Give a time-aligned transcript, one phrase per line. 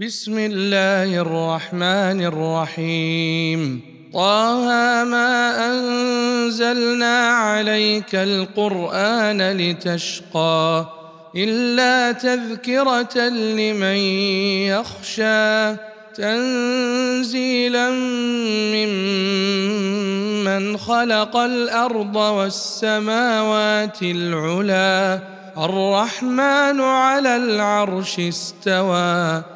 [0.00, 3.80] بسم الله الرحمن الرحيم.
[4.12, 4.64] طه
[5.04, 10.86] ما أنزلنا عليك القرآن لتشقى
[11.36, 13.96] إلا تذكرة لمن
[14.68, 15.76] يخشى
[16.14, 17.90] تنزيلا
[18.76, 25.20] ممن خلق الأرض والسماوات العلى
[25.58, 29.55] الرحمن على العرش استوى.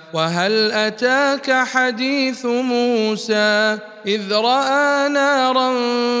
[0.13, 5.71] وهل أتاك حديث موسى إذ رأى نارا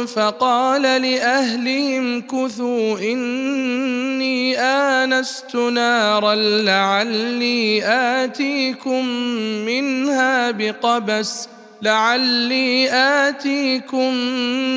[0.05, 9.05] فقال لأهلهم كثوا إني آنست نارا لعلي آتيكم
[9.65, 11.47] منها بقبس
[11.81, 14.13] لعلي آتيكم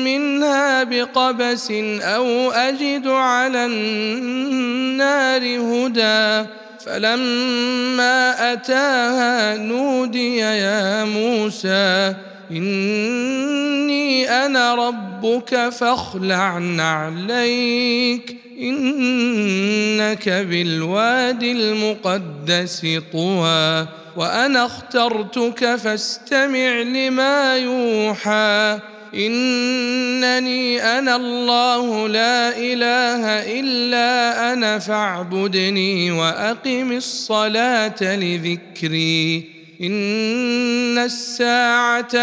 [0.03, 6.49] منها بقبس أو أجد على النار هدى
[6.85, 12.15] فلما أتاها نودي يا موسى
[12.51, 28.79] إني أنا ربك فاخلع نعليك إنك بالواد المقدس طوى وأنا اخترتك فاستمع لما يوحى.
[29.15, 33.25] إنني أنا الله لا إله
[33.59, 39.55] إلا أنا فاعبدني وأقم الصلاة لذكري.
[39.81, 42.15] إن الساعة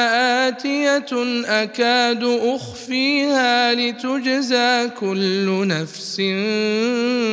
[0.49, 6.17] آتية أكاد أخفيها لتجزى كل نفس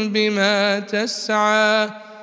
[0.07, 2.08] بما تسعى.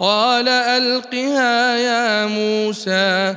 [0.00, 3.36] قال ألقها يا موسى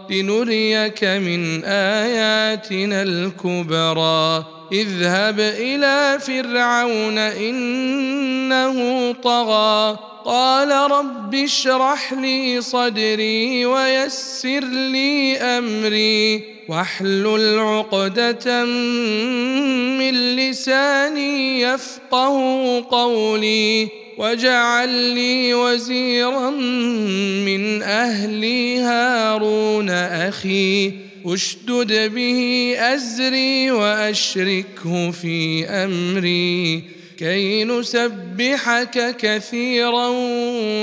[0.09, 4.45] لنريك من آياتنا الكبرى.
[4.71, 9.99] اذهب إلى فرعون إنه طغى.
[10.25, 16.43] قال رب اشرح لي صدري ويسر لي أمري.
[16.69, 18.65] واحلل عقدة
[19.95, 24.00] من لساني يفقه قولي.
[24.17, 26.49] واجعل لي وزيرا
[27.45, 30.93] من أهلي هارون أخي
[31.25, 36.83] اشدد به ازري واشركه في امري
[37.17, 40.07] كي نسبحك كثيرا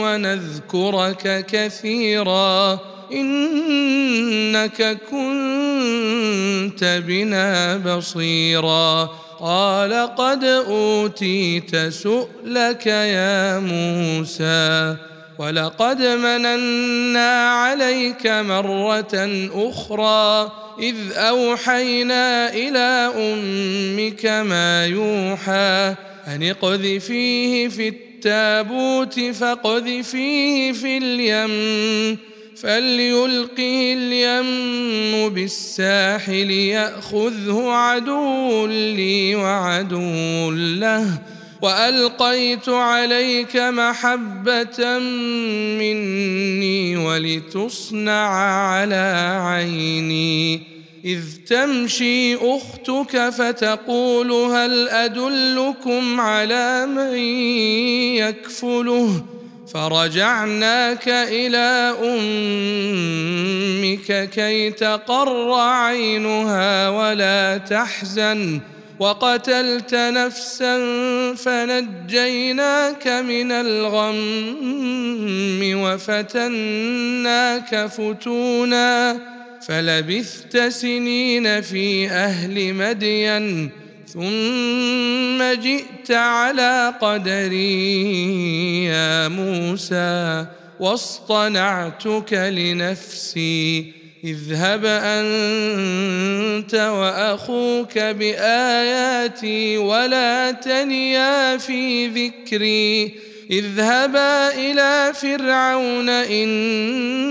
[0.02, 2.80] ونذكرك كثيرا
[3.12, 14.96] انك كنت بنا بصيرا قال قد أوتيت سؤلك يا موسى
[15.38, 25.94] ولقد مننا عليك مرة أخرى إذ أوحينا إلى أمك ما يوحى
[26.26, 32.18] أن اقذفيه في التابوت فاقذفيه في اليم
[32.62, 41.18] فليلقه اليم بالساحل يأخذه عدو لي وعدو له.
[41.62, 44.98] وألقيت عليك محبة
[45.78, 48.28] مني ولتصنع
[48.68, 50.62] على عيني.
[51.04, 57.18] إذ تمشي أختك فتقول هل أدلكم على من
[58.16, 59.37] يكفله؟
[59.74, 63.28] فرجعناك إلى أمك
[64.30, 68.60] كي تقر عينها ولا تحزن
[69.00, 70.74] وقتلت نفسا
[71.34, 74.18] فنجيناك من الغم
[75.82, 79.20] وفتناك فتونا
[79.62, 83.70] فلبثت سنين في أهل مدين
[84.12, 90.46] ثم جئت على قدري يا موسى
[90.80, 93.92] واصطنعتك لنفسي
[94.24, 103.14] اذهب أنت وأخوك بآياتي ولا تنيا في ذكري
[103.50, 107.30] اذهبا إلى فرعون إنه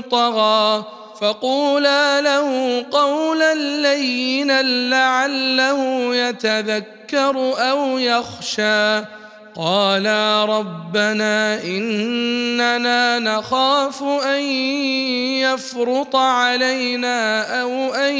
[0.00, 9.04] طغى فقولا له قولا لينا لعله يتذكر أو يخشى.
[9.56, 14.40] قالا ربنا إننا نخاف أن
[15.42, 18.14] يفرط علينا أو أن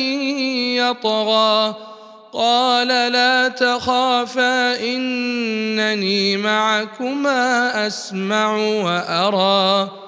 [0.76, 1.74] يطغى.
[2.32, 10.07] قال لا تخافا إنني معكما أسمع وأرى.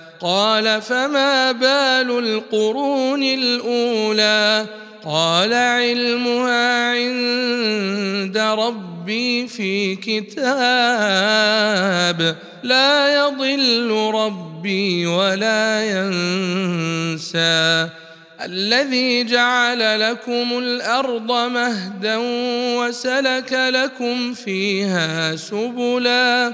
[0.21, 4.65] قال فما بال القرون الأولى
[5.05, 10.35] قال علمها عند ربي في كتاب
[12.63, 17.89] لا يضل ربي ولا ينسى
[18.41, 22.17] الذي جعل لكم الأرض مهدا
[22.77, 26.53] وسلك لكم فيها سبلا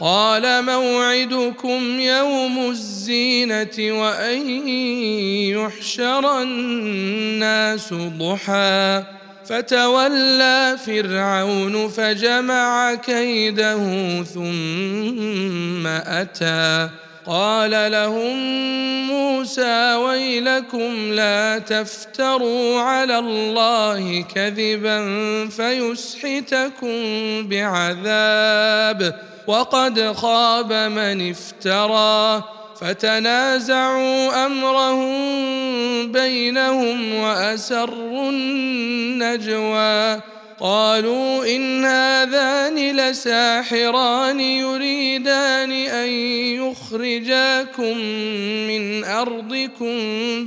[0.00, 4.68] قال موعدكم يوم الزينة وأن
[5.48, 9.04] يحشر الناس ضحى.
[9.46, 13.78] فتولى فرعون فجمع كيده
[14.22, 16.88] ثم أتى.
[17.26, 18.36] قال لهم
[19.06, 25.00] موسى ويلكم لا تفتروا على الله كذبا
[25.48, 26.92] فيسحتكم
[27.48, 29.29] بعذاب.
[29.50, 32.42] وقد خاب من افترى.
[32.80, 35.12] فتنازعوا أمرهم
[36.12, 40.20] بينهم وأسروا النجوى.
[40.60, 46.08] قالوا إن هذان لساحران يريدان أن
[46.60, 47.98] يخرجاكم
[48.68, 49.96] من أرضكم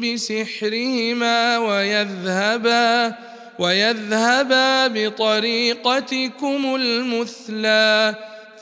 [0.02, 3.16] بسحرهما ويذهبا
[3.60, 8.16] ويذهبا بطريقتكم المثلى.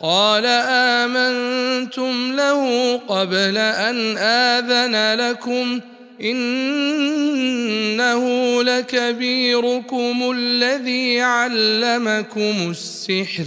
[0.00, 5.80] قال آمنتم له قبل أن آذن لكم
[6.22, 8.22] إنه
[8.62, 13.44] لكبيركم الذي علمكم السحر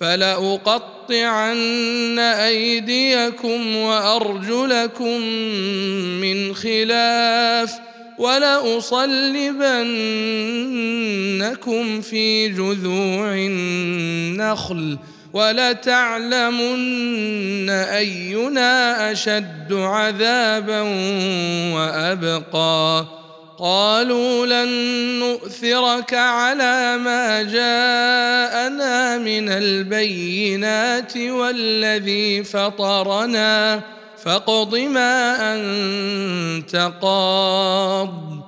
[0.00, 1.58] فلأقطعن
[2.18, 5.20] أيديكم وأرجلكم
[6.20, 7.74] من خلاف
[8.18, 9.50] ولأصلبنكم
[12.00, 14.98] في جذوع النخل
[15.32, 16.80] ولتعلمن
[17.70, 20.80] أينا أشد عذابا
[21.74, 23.06] وأبقى.
[23.58, 24.68] قالوا لن
[25.18, 33.80] نؤثرك على ما جاءنا من البينات والذي فطرنا
[34.24, 38.47] فاقض ما أنت قاض.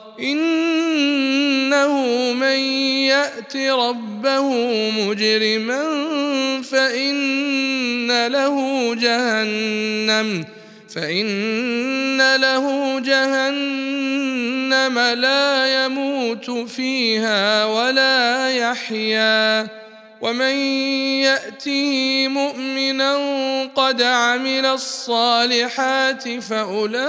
[0.21, 1.93] إنه
[2.33, 2.59] من
[3.09, 4.49] يأت ربه
[4.91, 5.83] مجرما
[6.61, 8.55] فإن له
[8.95, 10.45] جهنم
[10.95, 19.80] فإن له جهنم لا يموت فيها ولا يحيا.
[20.21, 20.55] ومن
[21.25, 23.17] يأته مؤمنا
[23.75, 27.01] قد عمل الصالحات فأولئك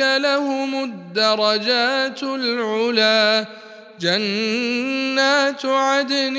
[0.00, 3.46] لهم الدرجات العلى
[4.00, 6.36] جنات عدن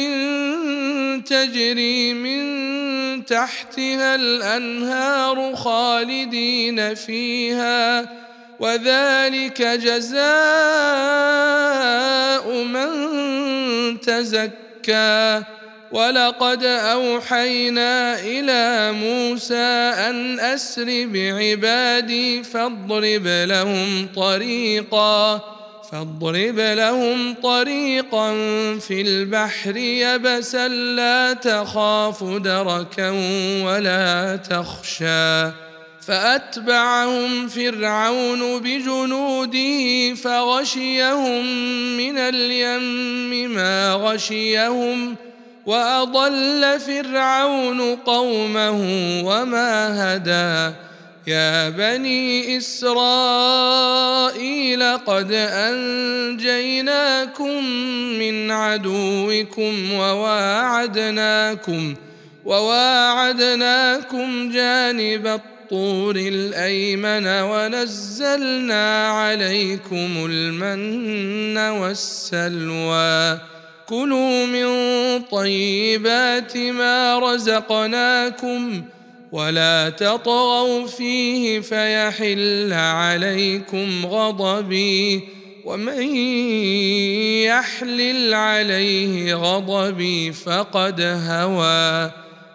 [1.26, 8.10] تجري من تحتها الأنهار خالدين فيها.
[8.62, 10.22] وذلك جزاء
[12.64, 12.90] من
[14.02, 15.44] تزكى.
[15.92, 25.42] ولقد أوحينا إلى موسى أن أسر بعبادي فاضرب لهم طريقا
[25.92, 28.34] فاضرب لهم طريقا
[28.80, 33.10] في البحر يبسا لا تخاف دركا
[33.64, 35.71] ولا تخشى.
[36.08, 41.46] فأتبعهم فرعون بجنوده فغشيهم
[41.98, 45.16] من اليم ما غشيهم
[45.66, 48.82] وأضل فرعون قومه
[49.26, 50.76] وما هدى.
[51.28, 53.78] يا بني إسرائيل
[54.98, 55.32] قد
[56.42, 57.66] أنجيناكم
[58.20, 61.96] من عدوكم وواعدناكم
[62.46, 65.42] وواعدناكم جانب
[65.72, 73.40] الطور الأيمن ونزلنا عليكم المن والسلوى.
[73.88, 74.68] كلوا من
[75.32, 78.84] طيبات ما رزقناكم
[79.32, 85.22] ولا تطغوا فيه فيحل عليكم غضبي
[85.66, 86.16] ومن
[87.48, 92.12] يحلل عليه غضبي فقد هوى.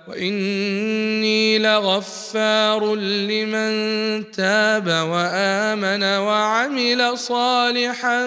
[0.09, 8.27] واني لغفار لمن تاب وامن وعمل صالحا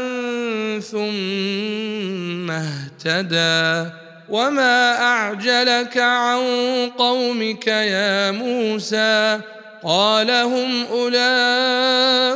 [0.80, 3.90] ثم اهتدى
[4.30, 6.42] وما اعجلك عن
[6.98, 9.40] قومك يا موسى
[9.84, 12.30] قال هم أولئك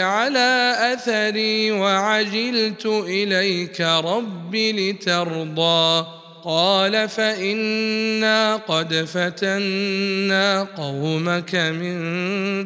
[0.00, 11.98] على أثري وعجلت إليك رب لترضى قال فإنا قد فتنا قومك من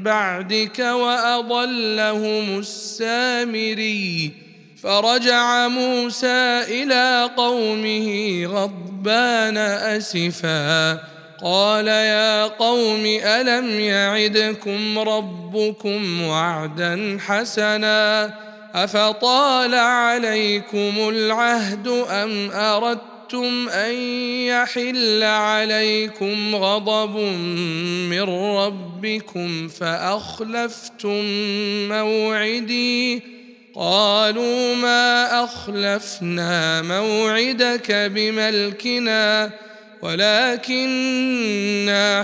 [0.03, 4.33] بعدك وأضلهم السامري.
[4.83, 10.99] فرجع موسى إلى قومه غضبان أسفاً.
[11.43, 18.35] قال يا قوم ألم يعدكم ربكم وعدا حسنا؟
[18.75, 22.51] أفطال عليكم العهد أم
[23.27, 23.95] أردتم أن
[24.47, 27.17] يحل عليكم غضب
[28.11, 28.23] من
[28.57, 31.25] ربكم فأخلفتم
[31.89, 33.23] موعدي.
[33.75, 39.51] قالوا ما أخلفنا موعدك بملكنا
[40.03, 41.03] ولكنا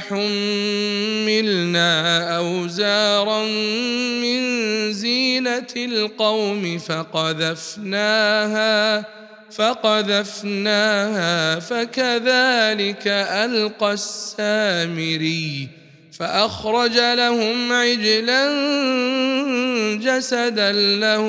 [0.09, 1.91] حملنا
[2.37, 3.45] أوزارا
[4.23, 4.43] من
[4.93, 7.93] زينة القوم فقذفناها.
[9.57, 11.19] فقذفناها
[11.59, 15.69] فكذلك ألقى السامري
[16.19, 18.49] فأخرج لهم عجلا
[19.97, 21.27] جسدا له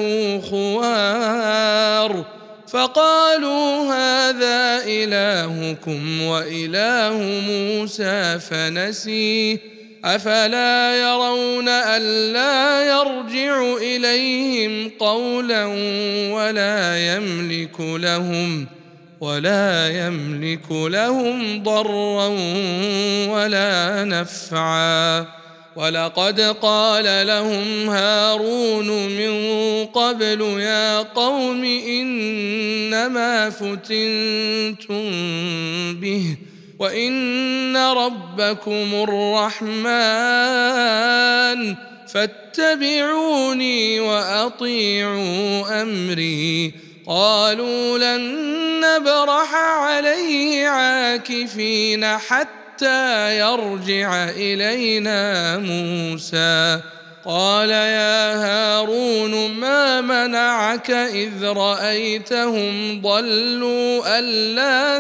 [0.49, 2.25] خوار
[2.67, 9.72] فقالوا هذا إلهكم وإله موسى فنسي
[10.03, 15.65] أفلا يرون ألا يرجع إليهم قولا
[16.33, 18.67] ولا يملك لهم
[19.21, 22.27] ولا يملك لهم ضرا
[23.27, 25.43] ولا نفعا.
[25.75, 29.33] ولقد قال لهم هارون من
[29.85, 35.11] قبل يا قوم إنما فتنتم
[35.93, 36.37] به
[36.83, 39.83] وان ربكم الرحمن
[42.07, 46.73] فاتبعوني واطيعوا امري
[47.07, 48.21] قالوا لن
[48.79, 56.79] نبرح عليه عاكفين حتى يرجع الينا موسى
[57.25, 64.99] قال يا هارون ما منعك اذ رايتهم ضلوا الا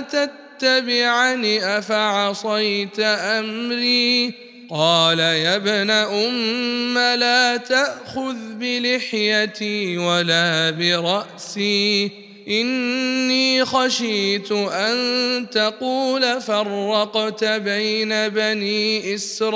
[0.63, 4.33] تتبعني أفعصيت أمري؟
[4.69, 12.11] قال يا ابن أم لا تأخذ بلحيتي ولا برأسي.
[12.47, 19.47] إني خشيت أن تقول فرقت بين بني إسرائيل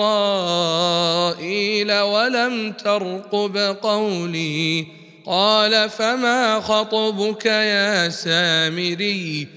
[1.91, 4.85] ولم ترقب قولي.
[5.25, 9.56] قال فما خطبك يا سامري؟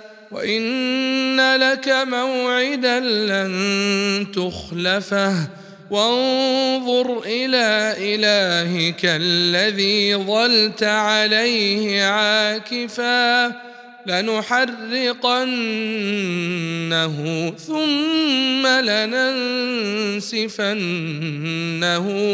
[0.31, 5.35] وان لك موعدا لن تخلفه
[5.91, 13.47] وانظر إلى الهك الذي ظلت عليه عاكفا
[14.05, 14.73] لنحرقنه
[17.67, 20.43] ثم لننسفنه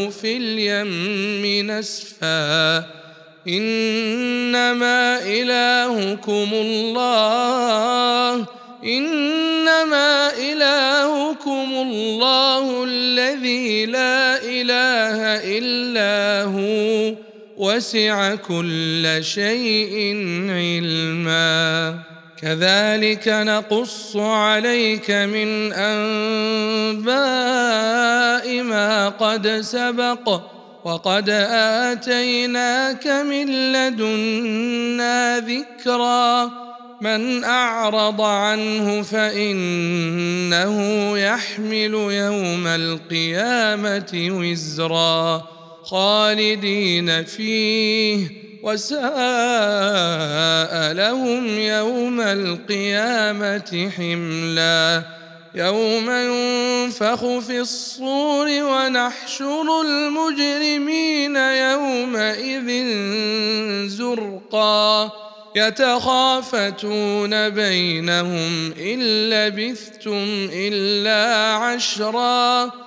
[0.09, 3.06] في اليم نسفا
[3.49, 8.45] إنما إلهكم الله.
[8.83, 15.19] إنما إلهكم الله الذي لا إله
[15.57, 17.13] إلا هو.
[17.57, 20.15] وسع كل شيء
[20.49, 21.93] علما.
[22.41, 27.01] كذلك نقص عليك من أنباء
[28.61, 30.56] ما قد سبق.
[30.83, 31.29] وقد
[31.89, 36.51] آتيناك من لدنا ذكرا.
[37.01, 40.77] من أعرض عنه فإنه
[41.17, 45.47] يحمل يوم القيامة وزرا.
[45.83, 48.27] خالدين فيه
[48.63, 49.01] وساء
[50.93, 55.03] لهم يوم القيامة حملا.
[55.57, 62.69] يوم ينفخ في الصور ونحشر المجرمين يومئذ
[63.87, 65.11] زرقا.
[65.55, 72.86] يتخافتون بينهم إن لبثتم إلا عشرا.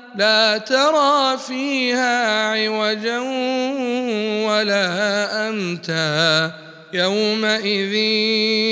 [0.15, 3.19] لا ترى فيها عوجا
[4.47, 6.51] ولا أمتا
[6.93, 7.93] يومئذ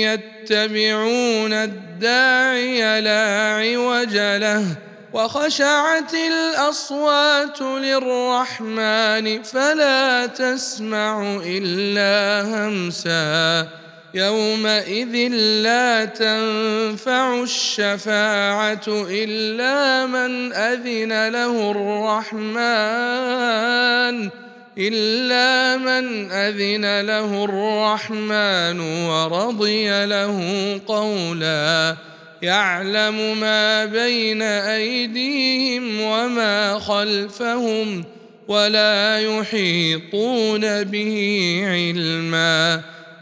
[0.04, 4.64] يتبعون الداعي لا عوج له
[5.12, 13.68] وخشعت الأصوات للرحمن فلا تسمع إلا همسا
[14.14, 22.70] يومئذ لا تنفع الشفاعة إلا من أذن له الرحمن
[24.78, 31.96] إلا من أذن له الرحمن ورضي له قولا.
[32.42, 38.04] يعلم ما بين أيديهم وما خلفهم
[38.48, 41.16] ولا يحيطون به
[41.64, 42.82] علما.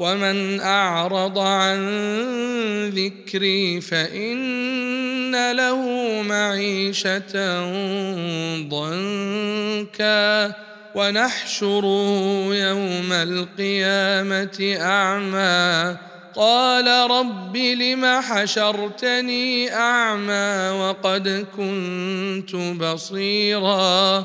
[0.00, 1.80] ومن أعرض عن
[2.88, 5.82] ذكري فإن له
[6.22, 7.60] معيشة
[8.68, 10.54] ضنكا
[10.94, 15.96] ونحشره يوم القيامة أعمى.
[16.36, 24.24] قال رب لم حشرتني أعمى وقد كنت بصيرا.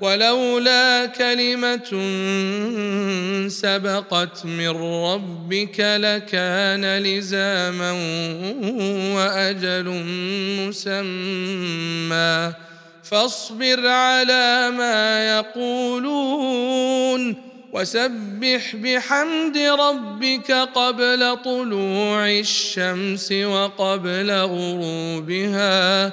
[0.00, 1.90] ولولا كلمة
[3.48, 4.68] سبقت من
[5.04, 7.92] ربك لكان لزاما
[9.16, 10.04] وأجل
[10.68, 12.52] مسمى.
[13.02, 17.36] فاصبر على ما يقولون
[17.72, 26.12] وسبح بحمد ربك قبل طلوع الشمس وقبل غروبها.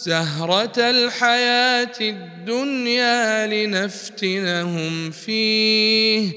[0.00, 6.32] زهرة الحياة الدنيا لنفتنهم فيه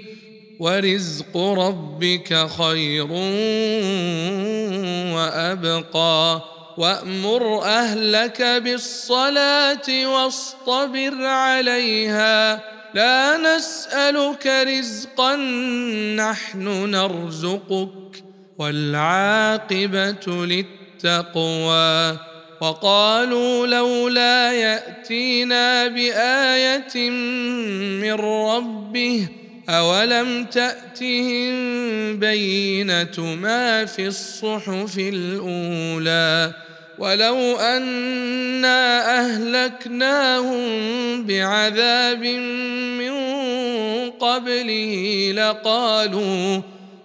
[0.59, 3.07] ورزق ربك خير
[5.15, 6.41] وأبقى.
[6.77, 12.61] وأمر أهلك بالصلاة واصطبر عليها.
[12.93, 15.35] لا نسألك رزقا
[16.15, 18.23] نحن نرزقك.
[18.57, 22.32] والعاقبة للتقوى.
[22.63, 27.09] وقالوا لولا يأتينا بآية
[27.99, 29.27] من ربه
[29.69, 31.53] أولم تأتهم
[32.19, 36.53] بينة ما في الصحف الأولى
[36.99, 40.63] ولو أنا أهلكناهم
[41.25, 42.23] بعذاب
[42.99, 43.13] من
[44.09, 46.61] قبله لقالوا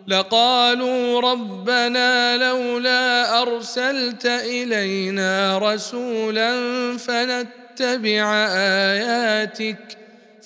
[0.09, 6.53] لقالوا ربنا لولا أرسلت إلينا رسولا
[6.99, 9.99] فنتبع آياتك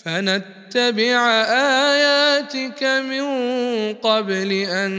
[0.05, 1.31] فنتبع
[1.93, 3.25] آياتك من
[3.95, 4.91] قبل أن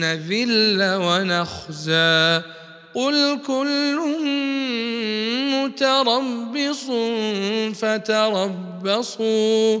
[0.00, 2.42] نذل ونخزى.
[2.94, 3.98] قل كل
[5.52, 6.84] متربص
[7.80, 9.80] فتربصوا.